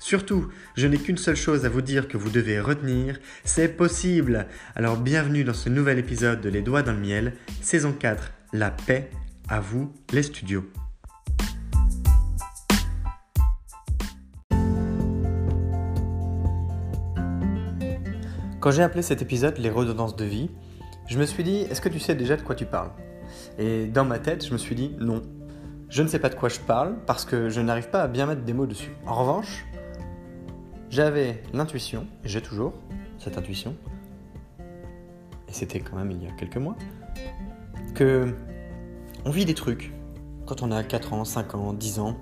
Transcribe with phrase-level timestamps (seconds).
[0.00, 4.46] Surtout, je n'ai qu'une seule chose à vous dire que vous devez retenir, c'est possible.
[4.76, 7.32] Alors bienvenue dans ce nouvel épisode de Les Doigts dans le Miel,
[7.62, 9.10] saison 4, La paix,
[9.48, 10.64] à vous les studios.
[18.60, 20.48] Quand j'ai appelé cet épisode Les redondances de vie,
[21.08, 22.92] je me suis dit, est-ce que tu sais déjà de quoi tu parles?
[23.58, 25.22] Et dans ma tête, je me suis dit, non,
[25.90, 28.26] je ne sais pas de quoi je parle parce que je n'arrive pas à bien
[28.26, 28.90] mettre des mots dessus.
[29.06, 29.64] En revanche,
[30.90, 32.72] j'avais l'intuition, j'ai toujours
[33.18, 33.74] cette intuition,
[35.48, 36.76] et c'était quand même il y a quelques mois,
[37.94, 38.34] que
[39.24, 39.92] on vit des trucs
[40.46, 42.16] quand on a 4 ans, 5 ans, 10 ans,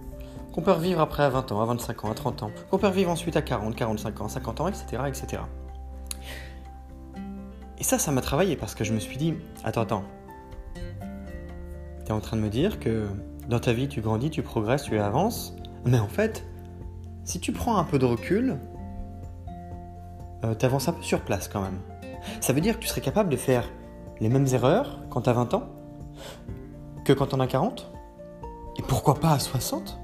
[0.53, 2.89] qu'on peut revivre après à 20 ans, à 25 ans, à 30 ans, qu'on peut
[2.89, 5.03] revivre ensuite à 40, 45 ans, 50 ans, etc.
[5.07, 5.43] etc.
[7.79, 10.05] Et ça, ça m'a travaillé parce que je me suis dit, attends, attends,
[12.05, 13.07] t'es en train de me dire que
[13.49, 15.55] dans ta vie tu grandis, tu progresses, tu avances,
[15.85, 16.45] mais en fait,
[17.27, 18.57] si tu prends un peu de recul,
[20.45, 21.81] euh, tu avances un peu sur place quand même.
[22.41, 23.69] Ça veut dire que tu serais capable de faire
[24.21, 25.65] les mêmes erreurs quand tu as 20 ans
[27.05, 27.93] que quand on a 40
[28.79, 29.99] Et pourquoi pas à 60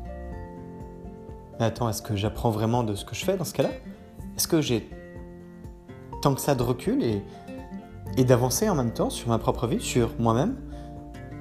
[1.58, 3.70] Mais attends, est-ce que j'apprends vraiment de ce que je fais dans ce cas-là?
[4.36, 4.90] Est-ce que j'ai
[6.22, 7.22] tant que ça de recul et,
[8.16, 10.56] et d'avancer en même temps sur ma propre vie, sur moi-même?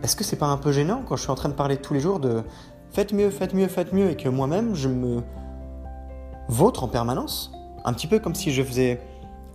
[0.04, 1.96] Est-ce que c'est pas un peu gênant quand je suis en train de parler tous
[1.96, 2.44] les jours de
[2.92, 5.22] faites mieux, faites mieux, faites mieux et que moi-même je me
[6.52, 7.52] vôtre en permanence.
[7.84, 9.02] Un petit peu comme si je faisais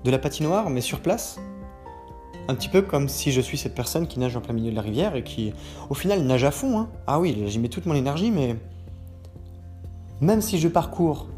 [0.02, 1.38] de la patinoire, mais sur place.
[2.48, 4.76] Un petit peu comme si je suis cette personne qui nage en plein milieu de
[4.76, 5.52] la rivière et qui,
[5.90, 6.78] au final, nage à fond.
[6.78, 6.88] Hein.
[7.06, 8.56] Ah oui, j'y mets toute mon énergie, mais
[10.20, 11.28] même si je parcours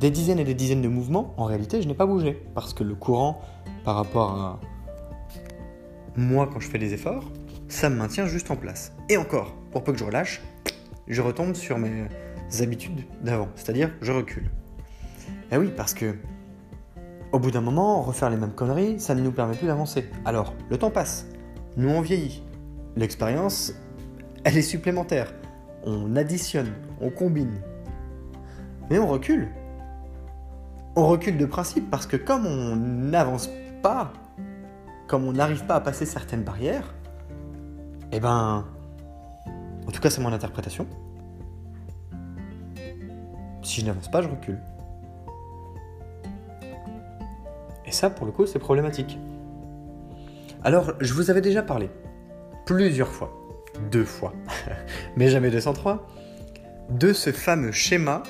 [0.00, 2.42] des dizaines et des dizaines de mouvements, en réalité, je n'ai pas bougé.
[2.54, 3.40] Parce que le courant,
[3.84, 4.60] par rapport à
[6.16, 7.30] moi quand je fais des efforts,
[7.68, 8.92] ça me maintient juste en place.
[9.08, 10.42] Et encore, pour peu que je relâche,
[11.06, 12.04] je retombe sur mes
[12.60, 14.50] habitudes d'avant, c'est-à-dire je recule.
[15.50, 16.16] Eh oui, parce que
[17.32, 20.10] au bout d'un moment, refaire les mêmes conneries, ça ne nous permet plus d'avancer.
[20.26, 21.26] Alors, le temps passe,
[21.78, 22.42] nous on vieillit,
[22.94, 23.72] l'expérience,
[24.44, 25.32] elle est supplémentaire.
[25.84, 27.54] On additionne, on combine.
[28.90, 29.48] Mais on recule.
[30.94, 33.48] On recule de principe parce que comme on n'avance
[33.82, 34.12] pas,
[35.06, 36.94] comme on n'arrive pas à passer certaines barrières,
[38.12, 38.66] eh ben,
[39.86, 40.86] en tout cas c'est mon interprétation,
[43.62, 44.58] si je n'avance pas, je recule.
[47.86, 49.18] Et ça, pour le coup, c'est problématique.
[50.64, 51.90] Alors, je vous avais déjà parlé,
[52.66, 53.32] plusieurs fois,
[53.90, 54.32] deux fois,
[55.16, 56.06] mais jamais 203,
[56.90, 58.22] de ce fameux schéma,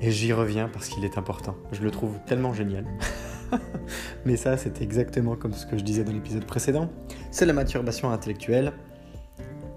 [0.00, 1.56] et j'y reviens parce qu'il est important.
[1.72, 2.84] Je le trouve tellement génial.
[4.24, 6.90] mais ça, c'est exactement comme ce que je disais dans l'épisode précédent.
[7.30, 8.72] C'est la masturbation intellectuelle.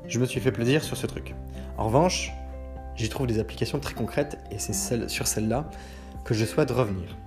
[0.08, 1.34] Je me suis fait plaisir sur ce truc.
[1.78, 2.32] En revanche,
[2.96, 4.74] j'y trouve des applications très concrètes et c'est
[5.10, 5.70] sur celle-là
[6.24, 7.18] que je souhaite revenir.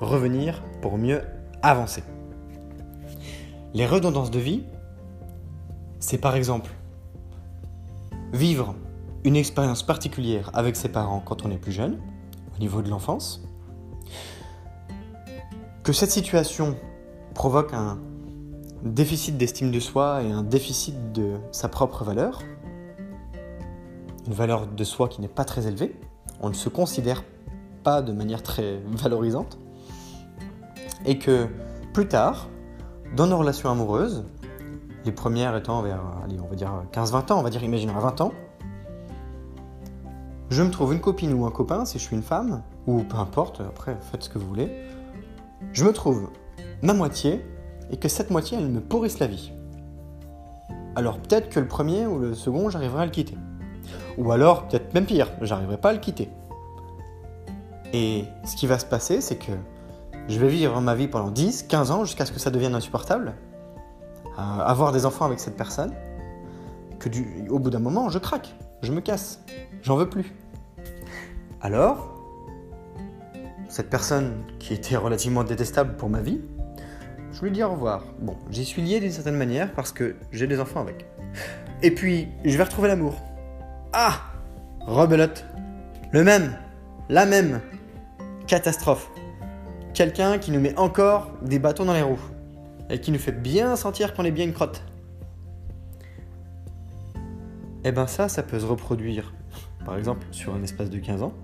[0.00, 1.22] Revenir pour mieux
[1.62, 2.02] avancer.
[3.74, 4.64] Les redondances de vie,
[6.00, 6.70] c'est par exemple
[8.32, 8.74] vivre
[9.24, 11.98] une expérience particulière avec ses parents quand on est plus jeune,
[12.56, 13.42] au niveau de l'enfance,
[15.84, 16.76] que cette situation
[17.34, 17.98] provoque un
[18.82, 22.42] déficit d'estime de soi et un déficit de sa propre valeur,
[24.26, 25.98] une valeur de soi qui n'est pas très élevée,
[26.40, 27.24] on ne se considère
[27.82, 29.58] pas de manière très valorisante,
[31.04, 31.48] et que
[31.92, 32.48] plus tard,
[33.16, 34.24] dans nos relations amoureuses,
[35.04, 38.20] les premières étant vers, on va dire 15-20 ans, on va dire, imaginons à 20
[38.20, 38.32] ans,
[40.50, 43.16] je me trouve une copine ou un copain, si je suis une femme, ou peu
[43.16, 44.70] importe, après faites ce que vous voulez,
[45.72, 46.30] je me trouve
[46.82, 47.44] ma moitié,
[47.90, 49.52] et que cette moitié, elle me pourrisse la vie.
[50.94, 53.36] Alors peut-être que le premier ou le second, j'arriverai à le quitter.
[54.18, 56.28] Ou alors, peut-être même pire, j'arriverai pas à le quitter.
[57.92, 59.52] Et ce qui va se passer, c'est que
[60.28, 63.34] je vais vivre ma vie pendant 10, 15 ans jusqu'à ce que ça devienne insupportable,
[64.36, 65.92] avoir des enfants avec cette personne,
[66.98, 69.40] que du, au bout d'un moment, je craque, je me casse,
[69.82, 70.32] j'en veux plus.
[71.60, 72.12] Alors,
[73.68, 76.40] cette personne qui était relativement détestable pour ma vie,
[77.32, 78.04] je lui dis au revoir.
[78.20, 81.06] Bon, j'y suis lié d'une certaine manière parce que j'ai des enfants avec.
[81.82, 83.14] Et puis, je vais retrouver l'amour.
[83.94, 84.22] Ah
[84.80, 85.44] Rebelote.
[86.12, 86.56] Le même.
[87.10, 87.60] La même.
[88.46, 89.10] Catastrophe.
[89.92, 92.18] Quelqu'un qui nous met encore des bâtons dans les roues.
[92.88, 94.82] Et qui nous fait bien sentir qu'on est bien une crotte.
[97.84, 99.34] Eh ben ça, ça peut se reproduire.
[99.84, 101.34] Par exemple, sur un espace de 15 ans.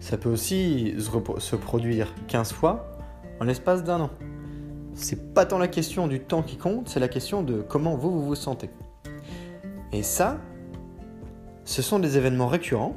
[0.00, 2.98] Ça peut aussi se produire 15 fois
[3.40, 4.10] en l'espace d'un an.
[4.94, 8.10] C'est pas tant la question du temps qui compte, c'est la question de comment vous,
[8.10, 8.70] vous vous sentez.
[9.92, 10.38] Et ça,
[11.64, 12.96] ce sont des événements récurrents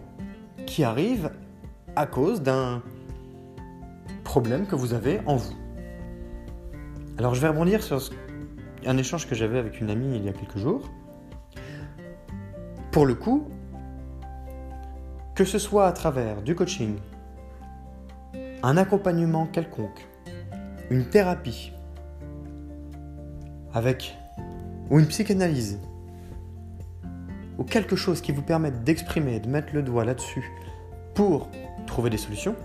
[0.66, 1.32] qui arrivent
[1.96, 2.82] à cause d'un
[4.24, 5.56] problème que vous avez en vous.
[7.18, 8.02] Alors je vais rebondir sur
[8.86, 10.90] un échange que j'avais avec une amie il y a quelques jours.
[12.92, 13.48] Pour le coup,
[15.34, 16.98] que ce soit à travers du coaching,
[18.64, 20.08] un accompagnement quelconque,
[20.90, 21.72] une thérapie,
[23.74, 24.18] avec
[24.90, 25.80] ou une psychanalyse,
[27.58, 30.52] ou quelque chose qui vous permette d'exprimer, de mettre le doigt là-dessus
[31.14, 31.50] pour
[31.86, 32.56] trouver des solutions,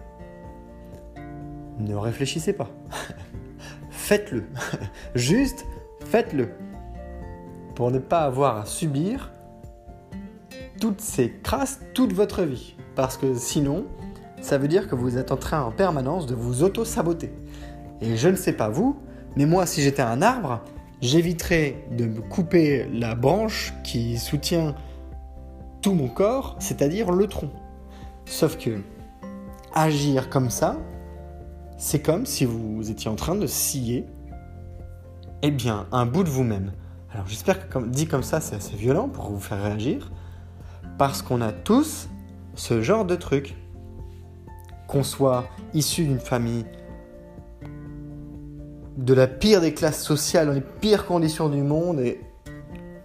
[1.79, 2.69] ne réfléchissez pas.
[3.91, 4.44] faites-le.
[5.15, 5.65] Juste
[6.05, 6.50] faites-le.
[7.75, 9.33] Pour ne pas avoir à subir
[10.81, 12.77] toutes ces crasses toute votre vie.
[12.95, 13.87] Parce que sinon,
[14.41, 17.33] ça veut dire que vous êtes en train en permanence de vous auto-saboter.
[18.00, 18.99] Et je ne sais pas vous,
[19.37, 20.61] mais moi, si j'étais un arbre,
[21.02, 24.75] j'éviterais de me couper la branche qui soutient
[25.82, 27.50] tout mon corps, c'est-à-dire le tronc.
[28.25, 28.81] Sauf que
[29.75, 30.78] agir comme ça,
[31.76, 34.06] c'est comme si vous étiez en train de scier
[35.43, 36.72] eh bien, un bout de vous-même.
[37.12, 40.12] Alors j'espère que dit comme ça, c'est assez violent pour vous faire réagir,
[40.99, 42.08] parce qu'on a tous
[42.54, 43.56] ce genre de truc.
[44.87, 46.64] Qu'on soit issu d'une famille
[48.97, 52.21] de la pire des classes sociales, dans les pires conditions du monde, et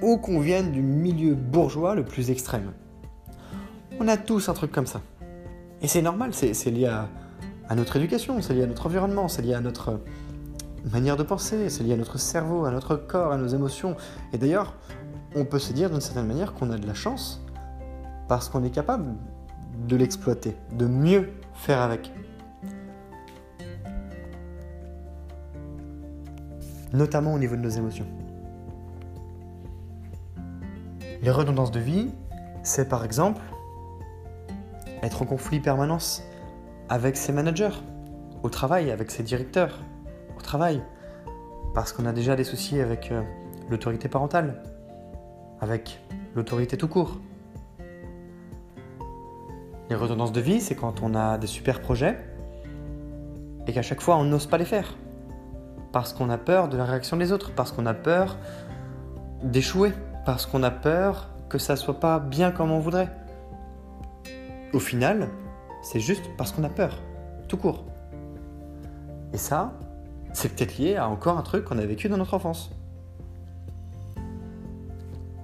[0.01, 2.71] ou qu'on vienne du milieu bourgeois le plus extrême.
[3.99, 5.01] On a tous un truc comme ça.
[5.81, 7.09] Et c'est normal, c'est lié à,
[7.67, 9.99] à, notre éducation, c'est lié à notre environnement, c'est lié à notre
[10.91, 13.95] manière de penser, c'est lié à notre cerveau, à notre corps, à nos émotions.
[14.33, 14.75] Et d'ailleurs,
[15.35, 17.41] on peut se dire d'une certaine manière qu'on a de la chance
[18.27, 19.15] parce qu'on est capable
[19.87, 22.11] de l'exploiter, de mieux faire avec.
[26.97, 28.07] Notamment au niveau de nos émotions.
[31.21, 32.09] Les redondances de vie,
[32.63, 33.39] c'est par exemple
[35.03, 36.23] être en conflit permanence
[36.89, 37.83] avec ses managers,
[38.41, 39.83] au travail, avec ses directeurs,
[40.35, 40.81] au travail,
[41.75, 43.21] parce qu'on a déjà des soucis avec euh,
[43.69, 44.63] l'autorité parentale,
[45.61, 46.01] avec
[46.33, 47.19] l'autorité tout court.
[49.91, 52.17] Les redondances de vie, c'est quand on a des super projets
[53.67, 54.95] et qu'à chaque fois on n'ose pas les faire,
[55.91, 58.37] parce qu'on a peur de la réaction des autres, parce qu'on a peur
[59.43, 59.93] d'échouer,
[60.25, 63.09] parce qu'on a peur que ça soit pas bien comme on voudrait.
[64.73, 65.29] Au final,
[65.81, 66.99] c'est juste parce qu'on a peur,
[67.47, 67.85] tout court.
[69.33, 69.73] Et ça,
[70.33, 72.71] c'est peut-être lié à encore un truc qu'on a vécu dans notre enfance.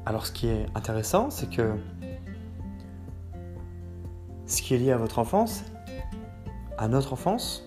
[0.05, 1.73] Alors ce qui est intéressant, c'est que
[4.45, 5.63] ce qui est lié à votre enfance,
[6.77, 7.63] à notre enfance,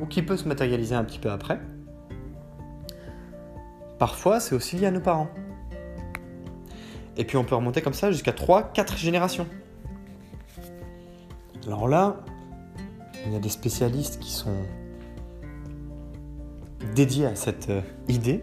[0.00, 1.58] ou qui peut se matérialiser un petit peu après,
[4.00, 5.28] parfois c'est aussi lié à nos parents.
[7.16, 9.46] Et puis on peut remonter comme ça jusqu'à 3-4 générations.
[11.66, 12.16] Alors là,
[13.24, 14.56] il y a des spécialistes qui sont
[16.96, 18.42] dédiés à cette euh, idée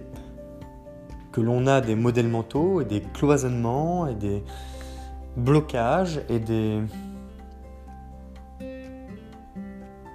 [1.34, 4.44] que l'on a des modèles mentaux et des cloisonnements et des,
[5.38, 6.82] blocages et des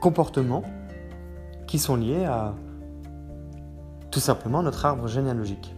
[0.01, 0.65] comportements
[1.67, 2.55] qui sont liés à
[4.13, 5.75] tout simplement notre arbre généalogique,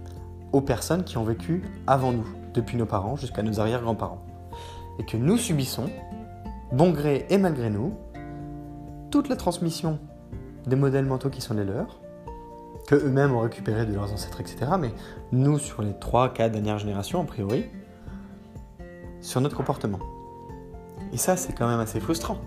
[0.52, 4.22] aux personnes qui ont vécu avant nous, depuis nos parents jusqu'à nos arrière-grands-parents,
[4.98, 5.88] et que nous subissons,
[6.72, 7.94] bon gré et malgré nous,
[9.10, 10.00] toute la transmission
[10.66, 12.00] des modèles mentaux qui sont les leurs,
[12.88, 14.72] que eux-mêmes ont récupérés de leurs ancêtres, etc.
[14.78, 14.92] Mais
[15.32, 17.66] nous, sur les 3-4 dernières générations, a priori,
[19.20, 20.00] sur notre comportement.
[21.12, 22.38] Et ça, c'est quand même assez frustrant.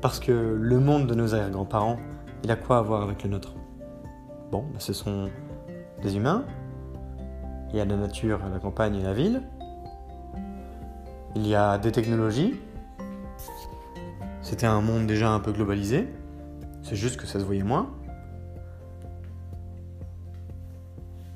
[0.00, 1.98] Parce que le monde de nos arrière-grands-parents,
[2.42, 3.54] il a quoi à voir avec le nôtre?
[4.52, 5.30] Bon, bah, ce sont
[6.02, 6.44] des humains,
[7.70, 9.40] il y a la nature, la campagne et la ville,
[11.34, 12.60] il y a des technologies,
[14.42, 16.06] c'était un monde déjà un peu globalisé,
[16.82, 17.94] c'est juste que ça se voyait moins.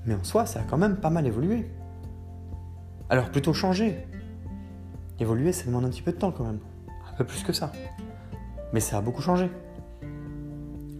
[0.04, 1.70] Mais en soi, ça a quand même pas mal évolué.
[3.08, 4.06] Alors plutôt changer.
[5.18, 6.60] Évoluer, ça demande un petit peu de temps quand même.
[7.10, 7.72] Un peu plus que ça.
[8.74, 9.50] Mais ça a beaucoup changé.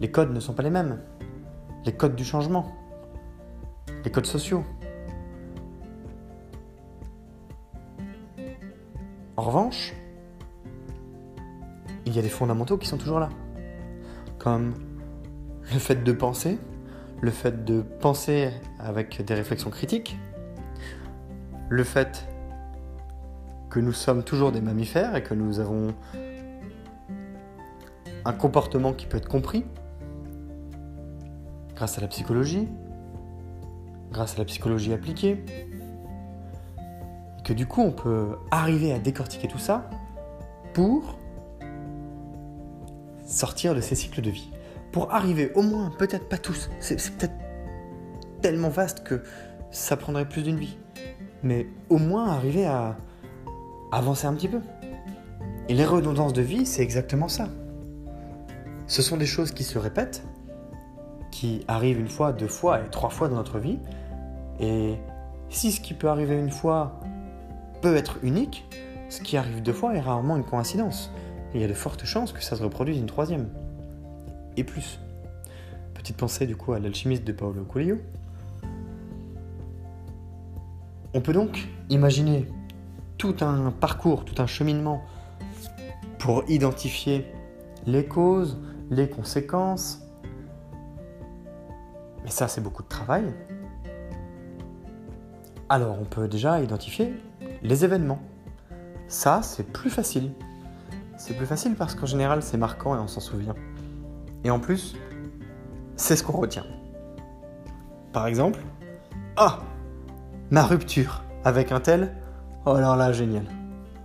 [0.01, 0.99] Les codes ne sont pas les mêmes.
[1.87, 2.75] Les codes du changement.
[4.03, 4.65] Les codes sociaux.
[9.37, 9.93] En revanche,
[12.05, 13.29] il y a des fondamentaux qui sont toujours là.
[14.37, 14.73] Comme
[15.71, 16.59] le fait de penser,
[17.21, 18.51] le fait de penser
[18.81, 20.17] avec des réflexions critiques,
[21.69, 22.27] le fait
[23.69, 25.95] que nous sommes toujours des mammifères et que nous avons
[28.25, 29.63] un comportement qui peut être compris
[31.77, 32.67] grâce à la psychologie,
[34.11, 35.45] grâce à la psychologie appliquée,
[37.43, 39.87] que du coup on peut arriver à décortiquer tout ça
[40.73, 41.19] pour
[43.23, 44.49] sortir de ces cycles de vie.
[44.91, 47.35] Pour arriver au moins, peut-être pas tous, c'est peut-être
[48.41, 49.21] tellement vaste que
[49.69, 50.79] ça prendrait plus d'une vie,
[51.43, 52.97] mais au moins arriver à
[53.91, 54.61] avancer un petit peu.
[55.69, 57.49] Et les redondances de vie, c'est exactement ça.
[58.87, 60.23] Ce sont des choses qui se répètent,
[61.37, 63.77] qui arrivent une fois, deux fois et trois fois dans notre vie.
[64.59, 64.95] Et
[65.49, 66.99] si ce qui peut arriver une fois
[67.79, 68.65] peut être unique,
[69.09, 71.11] ce qui arrive deux fois est rarement une coïncidence.
[71.53, 73.49] Il y a de fortes chances que ça se reproduise une troisième
[74.57, 74.99] et plus.
[75.93, 77.99] Petite pensée du coup à l'alchimiste de Paolo Coelho.
[81.13, 82.47] On peut donc imaginer
[83.19, 85.03] tout un parcours, tout un cheminement
[86.17, 87.27] pour identifier
[87.85, 88.57] les causes,
[88.89, 90.01] les conséquences.
[92.27, 93.23] Mais ça, c'est beaucoup de travail.
[95.69, 97.13] Alors, on peut déjà identifier
[97.63, 98.19] les événements.
[99.07, 100.33] Ça, c'est plus facile.
[101.17, 103.55] C'est plus facile parce qu'en général, c'est marquant et on s'en souvient.
[104.43, 104.97] Et en plus,
[105.95, 106.65] c'est ce qu'on retient.
[108.11, 108.59] Par exemple,
[109.37, 109.59] ah,
[110.51, 112.13] ma rupture avec un tel,
[112.65, 113.45] oh alors là, génial.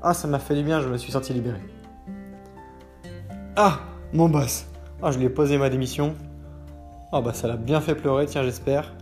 [0.00, 1.58] Ah, ça m'a fait du bien, je me suis senti libéré.
[3.56, 3.80] Ah,
[4.12, 4.66] mon boss,
[5.02, 6.14] ah, je lui ai posé ma démission.
[7.14, 8.94] Ah, bah ça l'a bien fait pleurer, tiens, j'espère.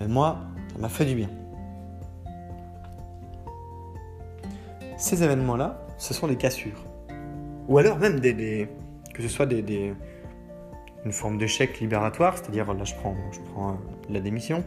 [0.00, 0.40] Mais moi,
[0.72, 1.28] ça m'a fait du bien.
[4.96, 6.84] Ces événements-là, ce sont des cassures.
[7.68, 8.68] Ou alors même des,
[9.14, 9.94] que ce soit des,
[11.04, 13.74] une forme d'échec libératoire, c'est-à-dire là je prends, je prends euh,
[14.10, 14.64] la démission,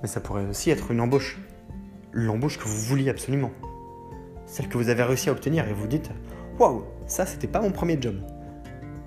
[0.00, 1.36] mais ça pourrait aussi être une embauche.
[2.12, 3.50] L'embauche que vous vouliez absolument.
[4.46, 6.10] Celle que vous avez réussi à obtenir et vous dites
[6.60, 8.20] Waouh, ça c'était pas mon premier job.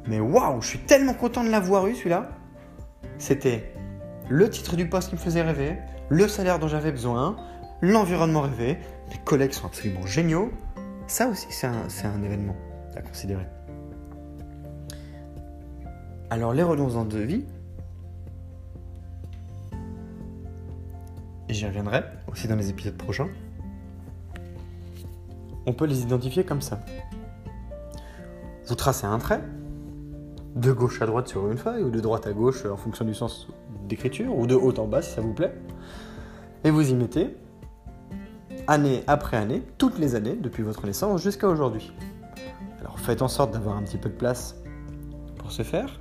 [0.07, 2.29] Mais waouh, je suis tellement content de l'avoir eu celui-là.
[3.17, 3.73] C'était
[4.29, 5.77] le titre du poste qui me faisait rêver,
[6.09, 7.35] le salaire dont j'avais besoin,
[7.81, 8.77] l'environnement rêvé,
[9.11, 10.51] les collègues sont absolument géniaux.
[11.07, 12.55] Ça aussi, c'est un, événement
[12.95, 13.45] à considérer.
[16.29, 17.45] Alors les redondances de vie,
[21.49, 23.27] et j'y reviendrai aussi dans les épisodes prochains,
[25.65, 26.79] on peut les identifier comme ça.
[28.67, 29.41] Vous tracez un trait,
[30.55, 33.13] de gauche à droite sur une feuille, ou de droite à gauche en fonction du
[33.13, 33.47] sens
[33.87, 35.53] d'écriture, ou de haut en bas si ça vous plaît,
[36.63, 37.35] et vous y mettez,
[38.67, 41.93] année après année, toutes les années, depuis votre naissance jusqu'à aujourd'hui.
[42.79, 44.55] Alors faites en sorte d'avoir un petit peu de place
[45.37, 45.99] pour ce faire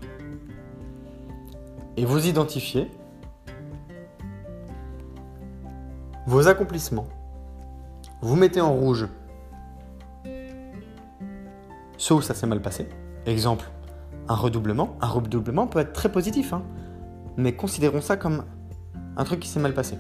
[1.97, 2.90] et vous identifiez
[6.26, 7.06] vos accomplissements.
[8.21, 9.09] Vous mettez en rouge
[11.97, 12.88] ceux où ça s'est mal passé.
[13.26, 13.71] Exemple,
[14.29, 14.97] un redoublement.
[15.00, 16.62] Un redoublement peut être très positif, hein,
[17.37, 18.45] mais considérons ça comme
[19.17, 19.99] un truc qui s'est mal passé.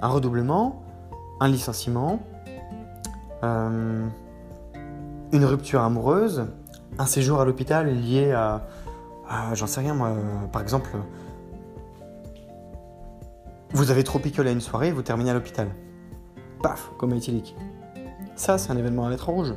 [0.00, 0.82] Un redoublement,
[1.40, 2.20] un licenciement,
[3.42, 4.06] euh,
[5.32, 6.46] une rupture amoureuse,
[6.98, 8.62] un séjour à l'hôpital lié à
[9.54, 10.12] j'en sais rien, moi.
[10.52, 10.90] Par exemple,
[13.70, 15.68] vous avez trop picolé à une soirée, vous terminez à l'hôpital.
[16.62, 17.56] Paf, comme éthylique.
[18.36, 19.54] Ça, c'est un événement à mettre en rouge.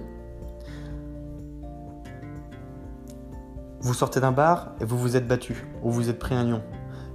[3.87, 6.61] Vous sortez d'un bar et vous vous êtes battu, ou vous êtes pris un lion.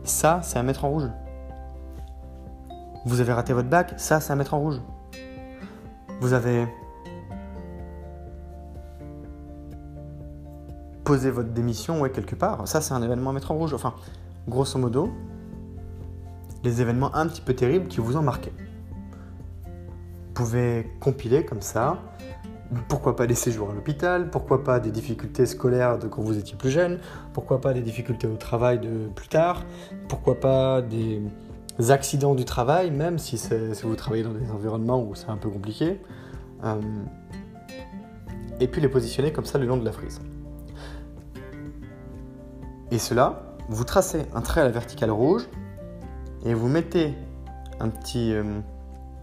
[0.04, 1.06] Ça, c'est à mettre en rouge.
[3.04, 4.80] Vous avez raté votre bac, ça, c'est à mettre en rouge.
[6.22, 6.66] Vous avez
[11.04, 13.74] posé votre démission ouais, quelque part, ça, c'est un événement à mettre en rouge.
[13.74, 13.92] Enfin,
[14.48, 15.10] grosso modo,
[16.64, 18.50] les événements un petit peu terribles qui vous ont marqué.
[19.66, 21.98] Vous pouvez compiler comme ça
[22.88, 26.56] pourquoi pas des séjours à l'hôpital, pourquoi pas des difficultés scolaires de quand vous étiez
[26.56, 26.98] plus jeune,
[27.32, 29.64] pourquoi pas des difficultés au travail de plus tard,
[30.08, 31.22] pourquoi pas des
[31.90, 33.40] accidents du travail, même si,
[33.82, 36.00] vous travaillez dans des environnements où c'est un peu compliqué.
[36.64, 36.80] Euh,
[38.60, 40.20] et puis les positionner comme ça le long de la frise.
[42.90, 45.48] Et cela, vous tracez un trait à la verticale rouge
[46.44, 47.14] et vous mettez
[48.16, 48.60] euh,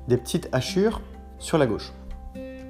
[0.08, 1.02] des petites hachures
[1.38, 1.94] sur la gauche.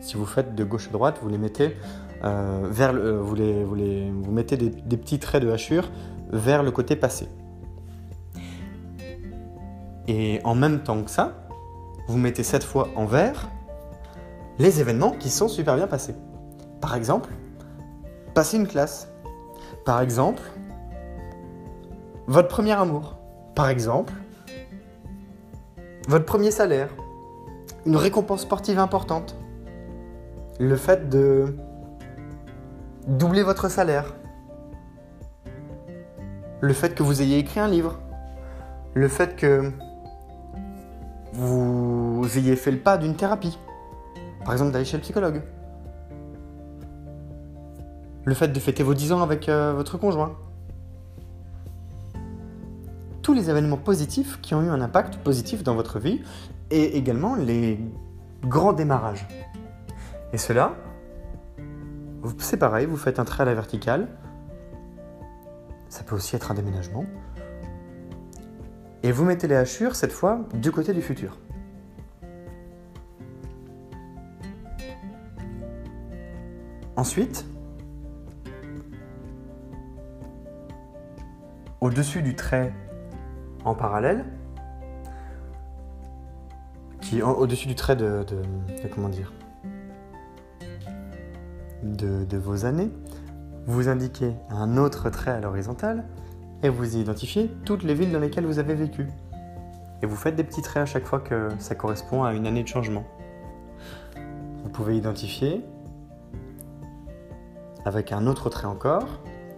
[0.01, 1.75] Si vous faites de gauche à droite, vous les mettez
[2.23, 5.89] euh, vers le, euh, vous, les, vous, les, vous, mettez des, petits traits de hachure
[6.31, 7.27] vers le côté passé.
[10.07, 11.47] Et en même temps que ça,
[12.07, 13.49] vous mettez cette fois en vert
[14.57, 16.15] les événements qui sont super bien passés.
[16.81, 17.29] Par exemple,
[18.33, 19.09] passer une classe.
[19.85, 20.41] Par exemple,
[22.27, 23.15] votre premier amour.
[23.55, 24.13] Par exemple,
[26.07, 26.89] votre premier salaire.
[27.85, 29.38] Une récompense sportive importante
[30.59, 31.55] le fait de
[33.07, 34.13] doubler votre salaire,
[36.59, 37.97] le fait que vous ayez écrit un livre,
[38.93, 39.71] le fait que
[41.31, 43.57] vous ayez fait le pas d'une thérapie,
[44.43, 45.41] par exemple d'aller chez le psychologue,
[48.25, 50.35] le fait de fêter vos 10 ans avec euh, votre conjoint.
[53.21, 56.21] Tous les événements positifs qui ont eu un impact positif dans votre vie
[56.69, 57.79] et également les
[58.43, 59.25] grands démarrages.
[60.31, 60.75] Et cela,
[62.37, 64.07] c'est pareil, vous faites un trait à la verticale.
[65.87, 67.05] Ça peut aussi être un déménagement.
[69.01, 71.37] Et vous mettez les hachures, cette fois, du côté du futur.
[76.95, 77.45] Ensuite,
[81.79, 82.73] au-dessus du trait
[83.63, 84.25] en parallèle,
[87.01, 88.43] qui au-dessus du trait de, de
[88.93, 89.31] comment dire
[91.83, 92.89] de, vos années,
[93.65, 96.05] vous indiquez un autre trait à l'horizontale
[96.63, 99.07] et vous identifiez toutes les villes dans lesquelles vous avez vécu.
[100.01, 102.63] Et vous faites des petits traits à chaque fois que ça correspond à une année
[102.63, 103.03] de changement.
[104.63, 105.65] Vous pouvez identifier,
[107.85, 109.07] avec un autre trait encore,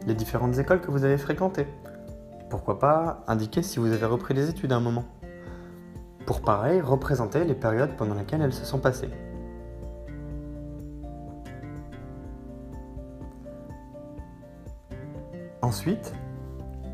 [0.07, 1.67] les différentes écoles que vous avez fréquentées.
[2.49, 5.05] Pourquoi pas indiquer si vous avez repris des études à un moment.
[6.25, 9.09] Pour pareil, représenter les périodes pendant lesquelles elles se sont passées.
[15.71, 16.13] Ensuite,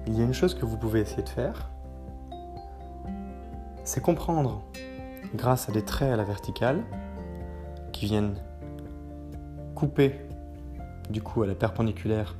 [0.05, 1.71] il y a une chose que vous pouvez essayer de faire,
[3.83, 4.61] c'est comprendre,
[5.33, 6.83] grâce à des traits à la verticale,
[7.91, 8.35] qui viennent
[9.73, 10.21] couper
[11.09, 12.35] du coup à la perpendiculaire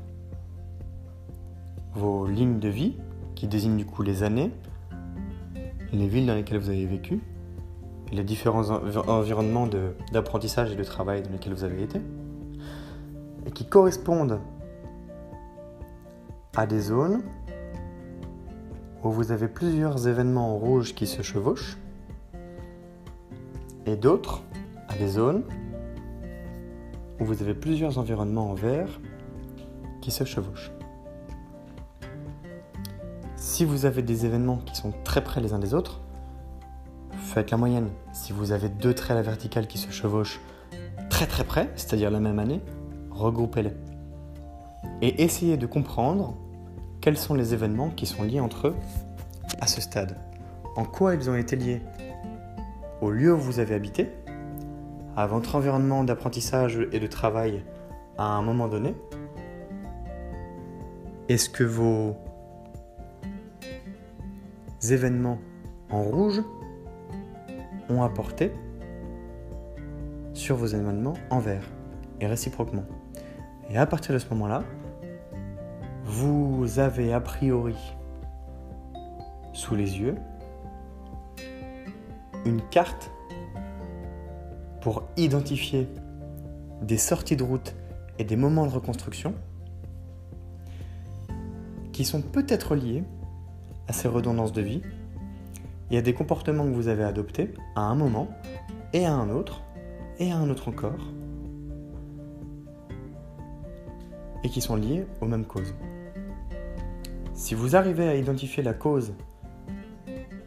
[1.96, 2.98] vos lignes de vie,
[3.34, 4.52] qui désignent du coup les années,
[5.92, 7.20] les villes dans lesquelles vous avez vécu,
[8.12, 9.68] les différents environnements
[10.12, 12.00] d'apprentissage et de travail dans lesquels vous avez été,
[13.48, 14.40] et qui correspondent
[16.58, 17.22] à des zones
[19.04, 21.78] où vous avez plusieurs événements en rouge qui se chevauchent
[23.86, 24.42] et d'autres
[24.90, 25.44] à des zones
[27.20, 29.00] où vous avez plusieurs environnements en vert
[30.02, 30.72] qui se chevauchent.
[33.36, 36.02] Si vous avez des événements qui sont très près les uns des autres,
[37.12, 37.90] faites la moyenne.
[38.14, 40.42] Si vous avez deux traits à la verticale qui se chevauchent
[41.12, 42.62] très très près, c'est-à-dire la même année,
[43.12, 43.74] regroupez-les.
[45.04, 46.36] Et essayez de comprendre
[47.08, 48.76] quels sont les événements qui sont liés entre eux
[49.62, 50.18] à ce stade?
[50.76, 51.82] En quoi ils ont été liés?
[53.00, 54.10] Au lieu où vous avez habité,
[55.16, 57.64] à votre environnement d'apprentissage et de travail
[58.18, 58.94] à un moment donné?
[61.30, 62.18] Est-ce que vos
[64.84, 65.40] événements
[65.90, 66.44] en rouge
[67.88, 68.52] ont apporté
[70.34, 71.64] sur vos événements en vert
[72.20, 72.84] et réciproquement?
[73.70, 74.64] Et à partir de ce moment-là,
[76.08, 77.76] vous avez a priori
[79.54, 80.16] sous les yeux
[82.46, 83.12] une carte
[84.82, 85.88] pour identifier
[86.82, 87.76] des sorties de route
[88.20, 89.34] et des moments de reconstruction
[91.92, 93.04] qui sont peut-être liés
[93.88, 94.82] à ces redondances de vie
[95.92, 98.30] et à des comportements que vous avez adoptés à un moment
[98.94, 99.62] et à un autre
[100.20, 101.12] et à un autre encore,
[104.44, 105.74] et qui sont liés aux mêmes causes.
[107.38, 109.14] Si vous arrivez à identifier la cause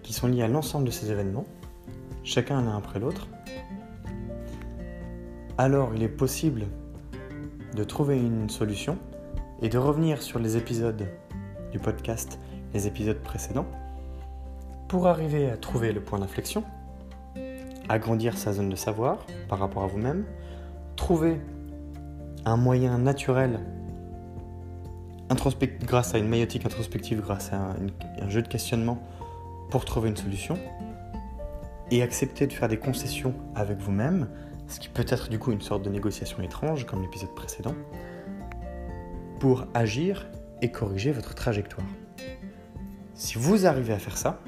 [0.02, 1.44] qui sont liées à l'ensemble de ces événements,
[2.24, 3.28] chacun l'un après l'autre,
[5.56, 6.66] alors il est possible
[7.76, 8.98] de trouver une solution
[9.62, 11.06] et de revenir sur les épisodes
[11.70, 12.40] du podcast,
[12.74, 13.66] les épisodes précédents,
[14.88, 16.64] pour arriver à trouver le point d'inflexion,
[17.88, 20.24] agrandir sa zone de savoir par rapport à vous-même,
[20.96, 21.40] trouver
[22.44, 23.60] un moyen naturel
[25.82, 27.74] grâce à une maïotique introspective, grâce à
[28.20, 29.02] un, jeu de questionnement
[29.70, 30.58] pour trouver une solution,
[31.90, 34.28] et accepter de faire des concessions avec vous-même,
[34.68, 37.74] ce qui peut être du coup une sorte de négociation étrange, comme l'épisode précédent,
[39.40, 40.28] pour agir
[40.62, 41.86] et corriger votre trajectoire.
[43.14, 44.40] Si vous arrivez à faire ça,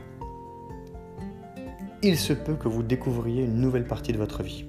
[2.03, 4.67] il se peut que vous découvriez une nouvelle partie de votre vie,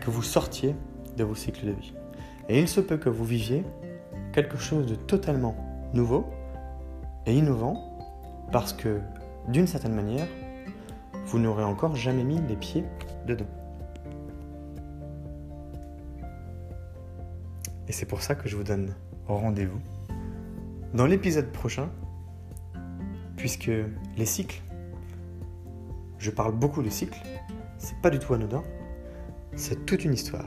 [0.00, 0.74] que vous sortiez
[1.16, 1.92] de vos cycles de vie.
[2.48, 3.64] Et il se peut que vous viviez
[4.34, 5.54] quelque chose de totalement
[5.94, 6.26] nouveau
[7.24, 7.96] et innovant
[8.50, 9.00] parce que,
[9.48, 10.26] d'une certaine manière,
[11.26, 12.84] vous n'aurez encore jamais mis les pieds
[13.26, 13.46] dedans.
[17.86, 18.94] Et c'est pour ça que je vous donne
[19.28, 19.80] rendez-vous
[20.94, 21.88] dans l'épisode prochain,
[23.36, 23.70] puisque
[24.16, 24.62] les cycles,
[26.18, 27.20] je parle beaucoup de cycles,
[27.78, 28.62] c'est pas du tout anodin,
[29.54, 30.46] c'est toute une histoire.